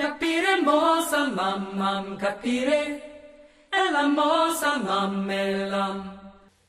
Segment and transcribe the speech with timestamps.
[0.00, 3.02] Capire mosa mamam capire
[4.86, 6.04] mamellam.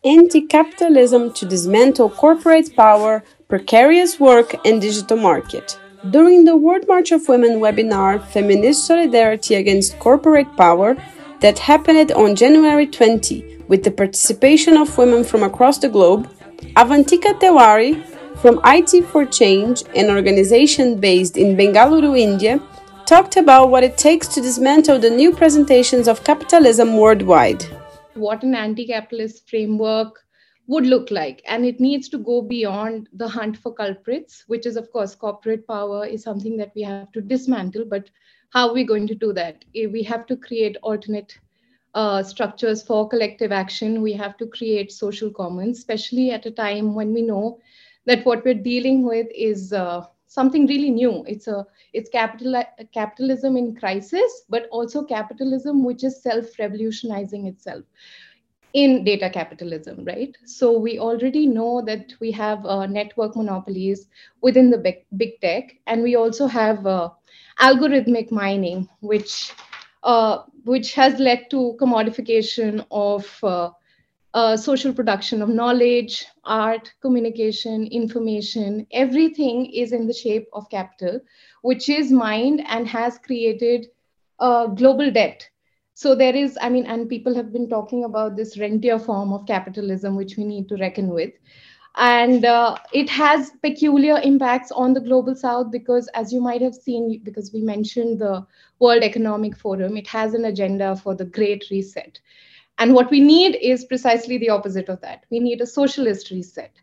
[0.03, 5.79] Anti-capitalism to dismantle corporate power, precarious work and digital market.
[6.09, 10.97] During the World March of Women webinar Feminist Solidarity Against Corporate Power
[11.39, 16.29] that happened on January 20 with the participation of women from across the globe,
[16.75, 18.03] Avantika Tewari
[18.41, 22.59] from IT for Change, an organization based in Bengaluru, India,
[23.11, 27.61] talked about what it takes to dismantle the new presentations of capitalism worldwide.
[28.13, 30.17] What an anti capitalist framework
[30.67, 31.41] would look like.
[31.45, 35.67] And it needs to go beyond the hunt for culprits, which is, of course, corporate
[35.67, 37.83] power is something that we have to dismantle.
[37.83, 38.09] But
[38.51, 39.65] how are we going to do that?
[39.75, 41.37] Eh, we have to create alternate
[41.93, 44.01] uh, structures for collective action.
[44.01, 47.59] We have to create social commons, especially at a time when we know
[48.05, 51.23] that what we're dealing with is uh, something really new.
[51.27, 52.63] It's a it's capital
[52.93, 57.83] capitalism in crisis, but also capitalism which is self-revolutionizing itself
[58.73, 60.35] in data capitalism, right?
[60.45, 64.07] So we already know that we have uh, network monopolies
[64.41, 67.09] within the big, big tech, and we also have uh,
[67.59, 69.51] algorithmic mining, which
[70.03, 73.43] uh, which has led to commodification of
[74.33, 80.69] uh, uh, social production of knowledge, art, communication, information, everything is in the shape of
[80.69, 81.19] capital,
[81.61, 83.87] which is mined and has created
[84.39, 85.49] a global debt.
[85.93, 89.45] So there is, I mean, and people have been talking about this rentier form of
[89.45, 91.31] capitalism, which we need to reckon with.
[91.97, 96.73] And uh, it has peculiar impacts on the global south because, as you might have
[96.73, 98.45] seen, because we mentioned the
[98.79, 102.19] World Economic Forum, it has an agenda for the Great Reset
[102.81, 105.25] and what we need is precisely the opposite of that.
[105.31, 106.73] We need a socialist reset.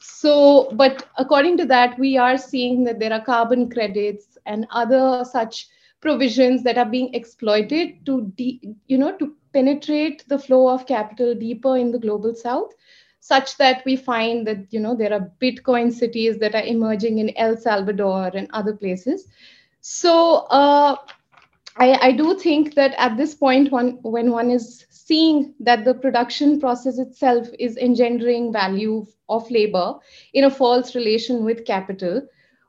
[0.00, 5.24] So, but according to that, we are seeing that there are carbon credits and other
[5.24, 5.68] such
[6.02, 11.34] provisions that are being exploited to, de- you know, to penetrate the flow of capital
[11.34, 12.72] deeper in the global south
[13.20, 17.32] such that we find that you know there are bitcoin cities that are emerging in
[17.38, 19.28] el salvador and other places
[19.80, 20.96] so uh,
[21.76, 25.94] I, I, do think that at this point one, when one is seeing that the
[25.94, 29.96] production process itself is engendering value of labor
[30.32, 32.22] in a false relation with capital,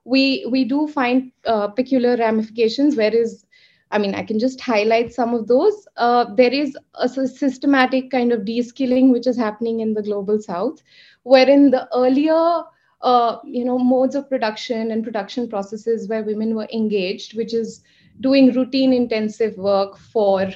[0.05, 3.45] we, we do find uh, peculiar ramifications, whereas
[3.91, 5.87] I mean, I can just highlight some of those.
[5.95, 10.81] Uh, there is a systematic kind of de-skilling which is happening in the global south,
[11.23, 12.63] wherein the earlier
[13.01, 17.83] uh, you know modes of production and production processes where women were engaged, which is
[18.21, 20.49] doing routine intensive work for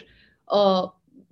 [0.47, 0.87] uh,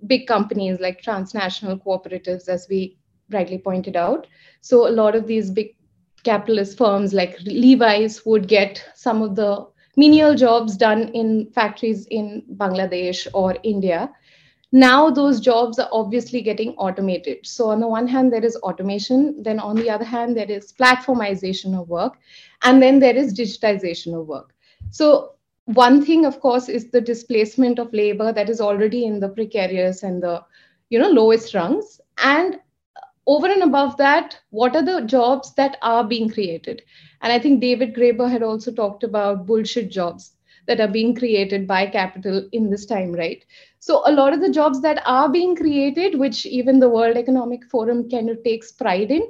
[0.06, 2.98] big companies like transnational cooperatives, as we
[3.30, 4.26] rightly pointed out.
[4.60, 5.76] So a lot of these big
[6.24, 12.44] capitalist firms like Levi's would get some of the menial jobs done in factories in
[12.56, 14.10] Bangladesh or India.
[14.70, 17.46] Now those jobs are obviously getting automated.
[17.46, 19.42] So on the one hand, there is automation.
[19.42, 22.18] Then on the other hand, there is platformization of work.
[22.62, 24.52] And then there is digitization of work.
[24.90, 25.37] So
[25.74, 30.02] one thing of course is the displacement of labor that is already in the precarious
[30.02, 30.42] and the
[30.90, 32.00] you know lowest rungs.
[32.22, 32.60] And
[33.26, 36.82] over and above that what are the jobs that are being created?
[37.22, 40.32] And i think david graeber had also talked about bullshit jobs
[40.66, 43.44] that are being created by capital in this time right?
[43.80, 47.64] So a lot of the jobs that are being created which even the world economic
[47.70, 49.22] forum kind of takes pride in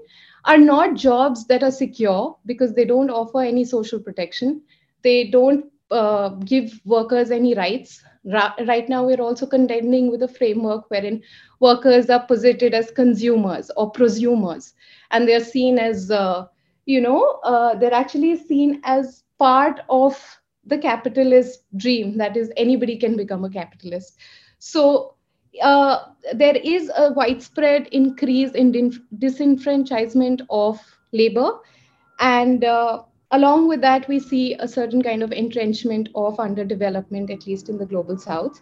[0.44, 4.62] are not jobs that are secure because they don't offer any social protection.
[5.02, 8.02] They don't uh, give workers any rights.
[8.24, 11.22] Ra- right now, we're also contending with a framework wherein
[11.60, 14.72] workers are posited as consumers or prosumers,
[15.10, 16.46] and they're seen as, uh,
[16.86, 22.16] you know, uh, they're actually seen as part of the capitalist dream.
[22.18, 24.16] That is, anybody can become a capitalist.
[24.58, 25.14] So
[25.62, 25.98] uh,
[26.34, 28.72] there is a widespread increase in
[29.18, 30.78] disenfranchisement of
[31.12, 31.50] labor,
[32.20, 37.46] and uh, along with that, we see a certain kind of entrenchment of underdevelopment, at
[37.46, 38.60] least in the global south.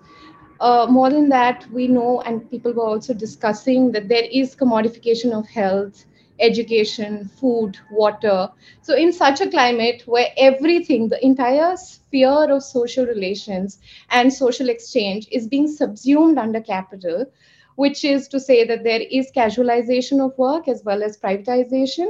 [0.61, 5.33] Uh, more than that, we know, and people were also discussing that there is commodification
[5.33, 6.05] of health,
[6.41, 8.49] education, food, water.
[8.83, 13.79] So, in such a climate where everything, the entire sphere of social relations
[14.11, 17.27] and social exchange is being subsumed under capital,
[17.77, 22.09] which is to say that there is casualization of work as well as privatization.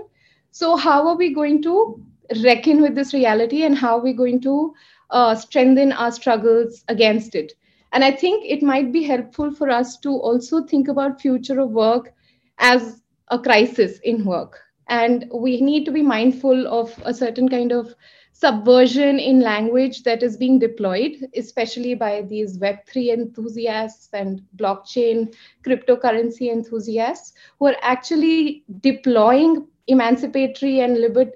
[0.51, 2.03] So, how are we going to
[2.43, 4.75] reckon with this reality and how we're going to
[5.11, 7.53] uh, strengthen our struggles against it.
[7.93, 11.71] And i think it might be helpful for us to also think about future of
[11.71, 12.13] work
[12.59, 14.59] as a crisis in work.
[14.89, 17.95] And we need to be mindful of a certain kind of
[18.33, 25.35] subversion in language that is being deployed, especially by these Web3 enthusiasts and blockchain
[25.67, 31.33] cryptocurrency enthusiasts who are actually deploying emancipatory and liber-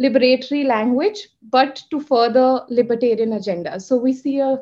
[0.00, 3.78] liberatory language, but to further libertarian agenda.
[3.80, 4.58] So we see a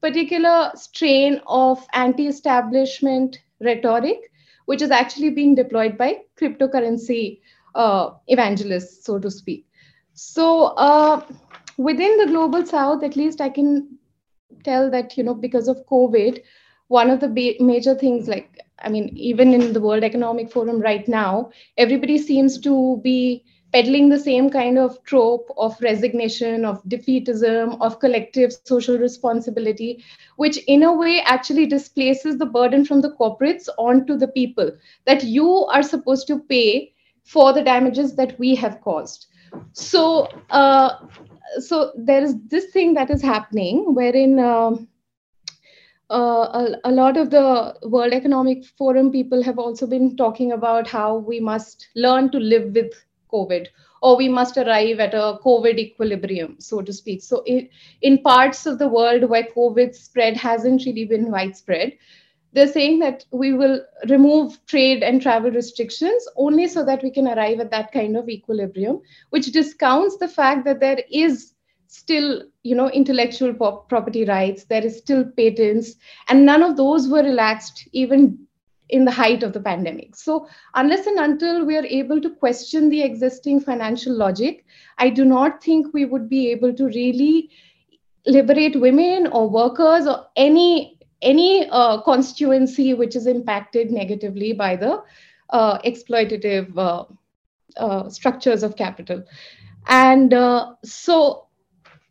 [0.00, 4.18] particular strain of anti establishment rhetoric,
[4.66, 7.40] which is actually being deployed by cryptocurrency
[7.74, 9.66] uh, evangelists, so to speak.
[10.14, 11.24] So uh,
[11.76, 13.98] within the global south, at least I can
[14.64, 16.42] tell that, you know, because of COVID,
[16.88, 21.08] one of the major things like i mean even in the world economic forum right
[21.08, 23.42] now everybody seems to be
[23.76, 30.02] peddling the same kind of trope of resignation, of defeatism, of collective social responsibility,
[30.36, 34.70] which in a way actually displaces the burden from the corporates onto the people
[35.04, 36.90] that you are supposed to pay
[37.24, 39.26] for the damages that we have caused.
[39.74, 40.96] So, uh,
[41.58, 44.38] so there is this thing that is happening wherein.
[44.38, 44.76] Uh,
[46.08, 50.86] uh, a, a, lot of the World Economic Forum people have also been talking about
[50.86, 52.92] how we must learn to live with
[53.36, 53.66] COVID,
[54.02, 57.22] or we must arrive at a COVID equilibrium, so to speak.
[57.22, 57.70] So, it,
[58.02, 61.92] in parts of the world where COVID spread hasn't really been widespread,
[62.52, 67.28] they're saying that we will remove trade and travel restrictions only so that we can
[67.28, 71.52] arrive at that kind of equilibrium, which discounts the fact that there is
[71.88, 75.94] still you know intellectual property rights there is still patents
[76.28, 78.45] and none of those were relaxed even
[78.88, 80.14] in the height of the pandemic.
[80.16, 84.64] So, unless and until we are able to question the existing financial logic,
[84.98, 87.50] I do not think we would be able to really
[88.26, 95.02] liberate women or workers or any any uh, constituency which is impacted negatively by the
[95.50, 97.04] uh, exploitative uh,
[97.78, 99.24] uh structures of capital.
[99.86, 101.46] And uh, so,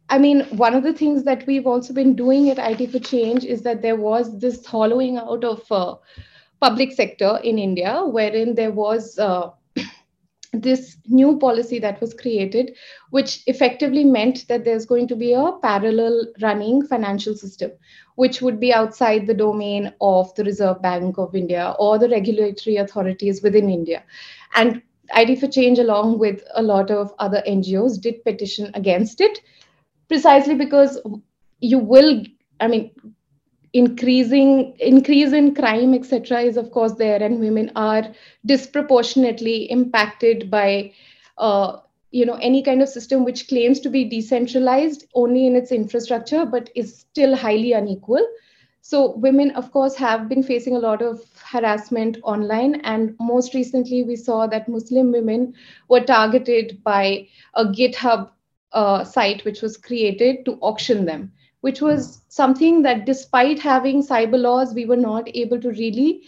[0.10, 3.44] I mean, one of the things that we've also been doing at IT for Change
[3.44, 5.96] is that there was this hollowing out of uh,
[6.62, 9.52] public sector in India, wherein there was uh,
[10.54, 12.76] this new policy that was created,
[13.10, 17.72] which effectively meant that there's going to be a parallel running financial system,
[18.16, 22.78] which would be outside the domain of the Reserve Bank of India or the regulatory
[22.78, 24.04] authorities within India.
[24.56, 24.82] And
[25.16, 29.40] IT for Change, along with a lot of other NGOs, did petition against it
[30.08, 31.00] precisely because
[31.60, 32.24] you will,
[32.60, 32.92] I mean,
[33.80, 38.04] increasing increase in crime etc is of course there and women are
[38.46, 40.92] disproportionately impacted by
[41.38, 41.78] uh,
[42.12, 46.46] you know any kind of system which claims to be decentralized only in its infrastructure
[46.46, 48.26] but is still highly unequal.
[48.82, 54.04] So women of course have been facing a lot of harassment online and most recently
[54.04, 55.54] we saw that muslim women
[55.90, 58.30] were targeted by a github
[58.72, 61.32] uh, site which was created to auction them
[61.66, 66.22] which was something that despite having cyber laws, we were not able to really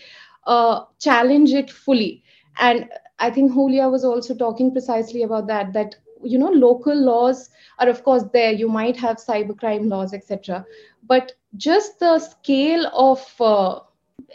[0.45, 2.23] uh, challenge it fully.
[2.59, 2.89] And
[3.19, 7.49] I think Julia was also talking precisely about that, that you know local laws
[7.79, 8.51] are of course there.
[8.51, 10.65] You might have cybercrime laws etc
[11.07, 13.79] but just the scale of uh,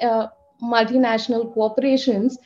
[0.01, 0.29] uh,
[0.63, 2.39] multinational corporations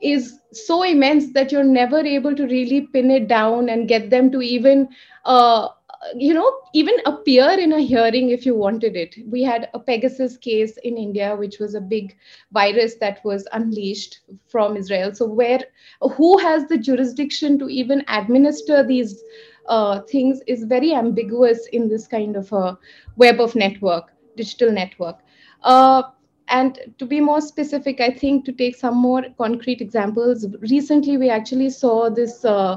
[0.00, 4.30] is so immense that you're never able to really pin it down and get them
[4.32, 4.88] to even
[5.24, 5.68] uh,
[6.16, 9.14] you know even appear in a hearing if you wanted it.
[9.26, 12.16] We had a pegasus case in india which was a big
[12.52, 15.14] virus that was unleashed from israel.
[15.14, 15.60] So where
[16.00, 19.22] who has the jurisdiction to even administer these
[19.68, 22.76] uh, things is very ambiguous in this kind of a
[23.16, 25.18] web of network digital network.
[25.62, 26.02] Uh,
[26.48, 31.30] and to be more specific i think to take some more concrete examples recently we
[31.30, 32.76] actually saw this uh,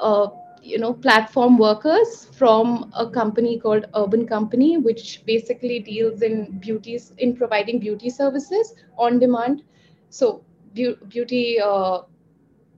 [0.00, 0.26] uh
[0.64, 7.12] you know platform workers from a company called urban company which basically deals in beauties
[7.18, 9.62] in providing beauty services on demand.
[10.10, 10.44] So
[10.74, 12.02] be- beauty uh,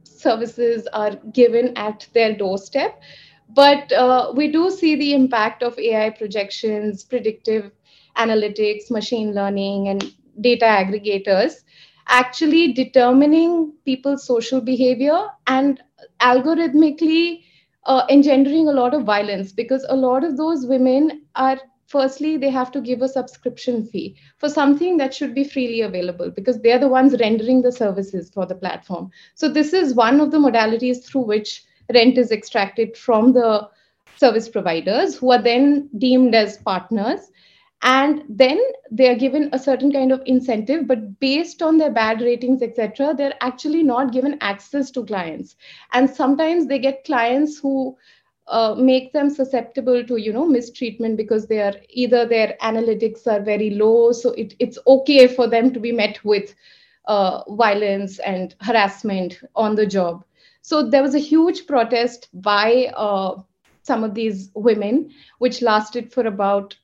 [0.04, 3.00] services are given at their doorstep.
[3.50, 7.70] But uh, we do see the impact of ai projections predictive
[8.16, 10.04] analytics machine learning and
[10.40, 11.62] data aggregators
[12.08, 15.82] actually determining people's social behavior and
[16.20, 17.42] algorithmically
[17.86, 22.50] uh, engendering a lot of violence because a lot of those women are firstly they
[22.50, 26.80] have to give a subscription fee for something that should be freely available because they're
[26.80, 29.10] the ones rendering the services for the platform.
[29.34, 31.64] So this is one of the modalities through which
[31.94, 33.68] rent is extracted from the
[34.16, 37.20] service providers who are then deemed as partners
[37.82, 42.20] and then they are given a certain kind of incentive but based on their bad
[42.20, 45.56] ratings etc they're actually not given access to clients.
[45.92, 47.96] And sometimes they get clients who
[48.48, 53.40] uh, make them susceptible to you know mistreatment because they are either their analytics are
[53.40, 56.54] very low so it, it's okay for them to be met with
[57.06, 60.24] uh, violence and harassment on the job.
[60.62, 63.40] So there was a huge protest by uh,
[63.82, 66.76] some of these women which lasted for about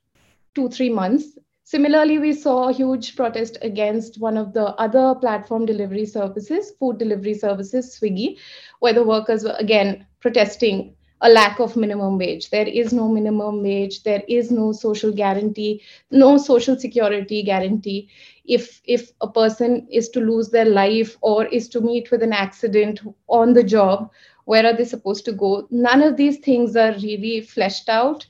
[0.54, 5.64] two three months Similarly, we saw a huge protest against one of the other platform
[5.64, 8.37] delivery services, food delivery services, Swiggy,
[8.80, 12.50] where the workers were again protesting a lack of minimum wage.
[12.50, 14.02] There is no minimum wage.
[14.02, 18.09] There is no social guarantee, no social security guarantee.
[18.44, 22.32] If if a person is to lose their life or is to meet with an
[22.32, 24.11] accident on the job,
[24.44, 25.66] where are they supposed to go?
[25.71, 28.26] None of these things are really fleshed out.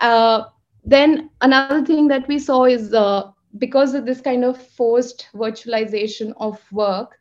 [0.00, 0.42] Uh,
[0.84, 6.32] then another thing that we saw is uh, because of this kind of forced virtualization
[6.38, 7.18] of work,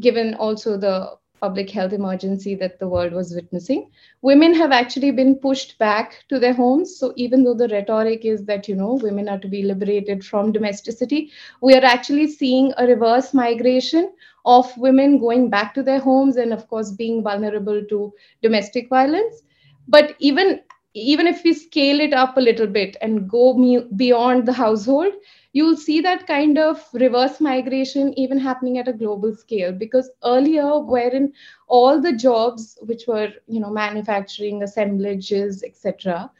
[0.00, 3.90] given also the public health emergency that the world was witnessing,
[4.22, 6.96] women have actually been pushed back to their homes.
[6.98, 10.52] So even though the rhetoric is that, you know, women are to be liberated from
[10.52, 11.30] domesticity,
[11.62, 14.12] we are actually seeing a reverse migration
[14.44, 18.12] of women going back to their homes and of course being vulnerable to
[18.42, 19.42] domestic violence.
[19.88, 20.60] But even
[20.94, 23.54] even if we scale it up a little bit and go
[23.96, 25.12] beyond the household,
[25.52, 29.72] you'll see that kind of reverse migration even happening at a global scale.
[29.72, 31.32] Because earlier, wherein
[31.68, 36.30] all the jobs which were, you know, manufacturing, assemblages, etc.,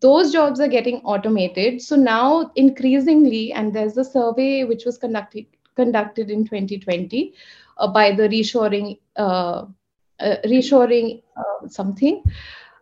[0.00, 1.80] those jobs are getting automated.
[1.80, 7.34] So now, increasingly, and there's a survey which was conducted conducted in 2020
[7.76, 9.64] uh, by the reshoring uh,
[10.20, 12.22] uh, reshoring uh, something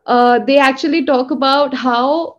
[0.06, 2.38] uh, they actually talk about how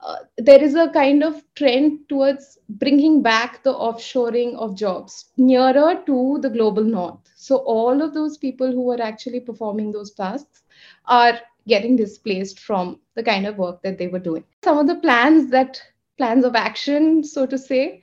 [0.00, 6.02] uh, there is a kind of trend towards bringing back the offshoring of jobs nearer
[6.06, 7.18] to the global north.
[7.34, 10.62] So, all of those people who are actually performing those tasks
[11.06, 14.44] are getting displaced from the kind of work that they were doing.
[14.64, 15.82] Some of the plans that
[16.16, 18.02] plans of action, so to say,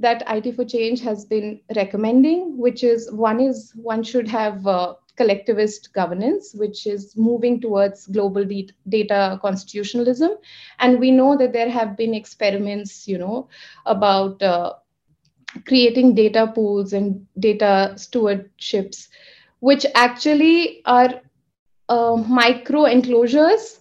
[0.00, 4.94] that IT for Change has been recommending, which is one is one should have uh,
[5.16, 10.30] collectivist governance, which is moving towards global de- data constitutionalism.
[10.78, 13.48] And we know that there have been experiments, you know,
[13.86, 14.74] about uh,
[15.66, 19.08] creating data pools and data stewardships,
[19.60, 21.20] which actually are
[21.88, 23.80] uh, micro enclosures,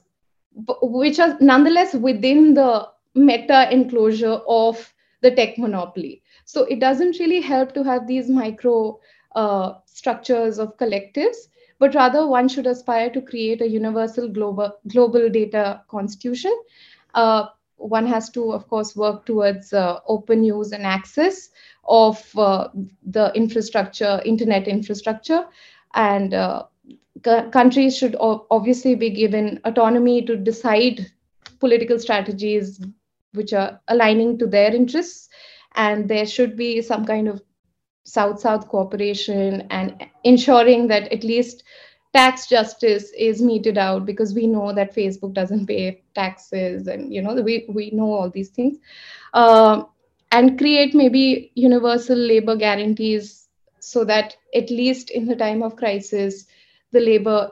[0.82, 6.22] which are nonetheless within the meta enclosure of the tech monopoly.
[6.46, 9.00] So it doesn't really help to have these micro
[9.36, 11.36] uh, structures of collectives,
[11.80, 16.56] but rather one should aspire to create a universal global, global data constitution.
[17.14, 17.46] Uh,
[17.78, 21.50] one has to, of course, work towards uh, open use and access
[21.86, 22.70] of uh,
[23.06, 25.46] the infrastructure, internet infrastructure,
[25.96, 26.64] and uh,
[27.52, 31.12] countries should obviously be given autonomy to decide
[31.60, 32.82] political strategies
[33.34, 35.30] which are aligning to their interests
[35.76, 37.42] and there should be some kind of
[38.04, 41.64] South South cooperation and ensuring that at least
[42.14, 47.22] tax justice is meted out because we know that Facebook doesn't pay taxes and you
[47.22, 48.78] know we, we know all these things.
[49.34, 49.84] Uh,
[50.32, 56.46] and create maybe universal labor guarantees so that at least in the time of crisis
[56.92, 57.52] the labor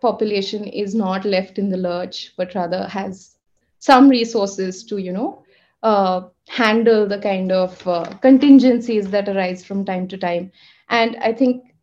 [0.00, 3.36] population is not left in the lurch but rather has
[3.78, 5.44] some resources to you know
[5.82, 10.50] uh, handle the kind of uh, contingencies that arise from time to time.
[10.88, 11.74] And I think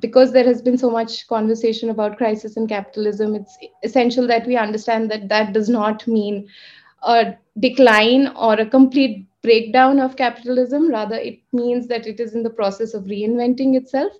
[0.00, 4.56] because there has been so much conversation about crisis in capitalism, it's essential that we
[4.56, 6.48] understand that that does not mean
[7.02, 10.90] a decline or a complete breakdown of capitalism.
[10.90, 14.12] Rather, it means that it is in the process of reinventing itself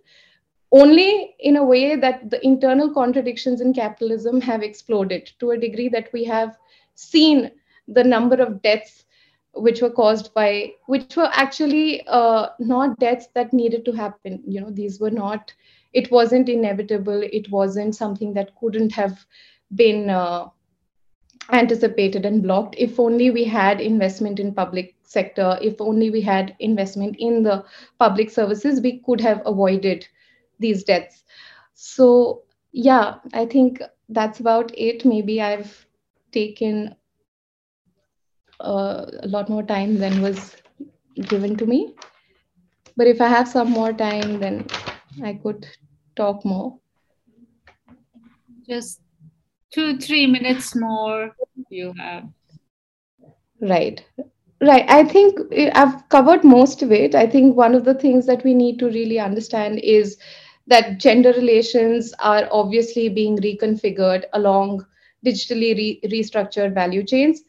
[0.72, 5.88] only in a way that the internal contradictions in capitalism have exploded to a degree
[5.88, 6.56] that we have
[6.94, 7.50] seen
[7.88, 9.04] the number of deaths
[9.56, 14.60] which were caused by which were actually uh, not deaths that needed to happen you
[14.60, 15.52] know these were not
[15.92, 19.26] it wasn't inevitable it wasn't something that couldn't have
[19.74, 20.46] been uh,
[21.52, 22.74] anticipated and blocked.
[22.78, 27.64] If only we had investment in public sector if only we had investment in the
[27.98, 30.06] public services we could have avoided
[30.58, 31.24] these deaths.
[31.74, 35.04] So yeah i think that's about it.
[35.04, 35.86] Maybe i've
[36.32, 36.94] taken
[38.60, 40.56] uh, a lot more time than was
[41.28, 41.94] given to me.
[42.96, 44.66] But if I have some more time, then
[45.22, 45.68] I could
[46.16, 46.78] talk more.
[48.68, 49.00] Just
[49.72, 51.36] two, three minutes more
[51.70, 52.28] you have.
[53.60, 54.04] Right.
[54.60, 54.84] Right.
[54.88, 55.38] I think
[55.74, 57.14] I've covered most of it.
[57.14, 60.18] I think one of the things that we need to really understand is
[60.66, 64.84] that gender relations are obviously being reconfigured along
[65.24, 67.42] digitally re- restructured value chains.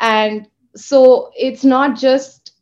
[0.00, 2.52] And so it's not just,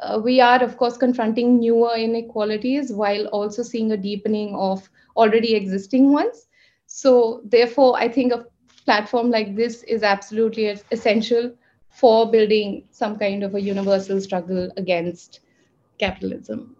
[0.00, 5.54] uh, we are, of course, confronting newer inequalities while also seeing a deepening of already
[5.54, 6.46] existing ones.
[6.86, 8.46] So, therefore, I think a
[8.84, 11.52] platform like this is absolutely essential
[11.88, 15.40] for building some kind of a universal struggle against
[15.98, 16.76] capitalism.